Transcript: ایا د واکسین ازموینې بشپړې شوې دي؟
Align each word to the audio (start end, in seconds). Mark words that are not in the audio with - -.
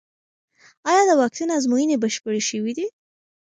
ایا 0.89 1.03
د 1.09 1.11
واکسین 1.21 1.49
ازموینې 1.57 1.97
بشپړې 2.03 2.41
شوې 2.49 2.71
دي؟ 2.77 2.87